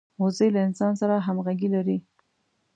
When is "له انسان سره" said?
0.55-1.15